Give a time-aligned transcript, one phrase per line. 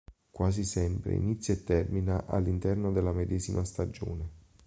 [0.31, 4.29] Quasi sempre inizia e termina all'interno della medesima stagione.